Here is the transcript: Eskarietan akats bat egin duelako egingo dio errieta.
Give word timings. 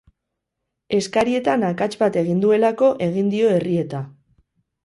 Eskarietan 0.99 1.67
akats 1.69 1.89
bat 2.01 2.19
egin 2.23 2.41
duelako 2.47 2.91
egingo 3.11 3.33
dio 3.37 3.55
errieta. 3.59 4.01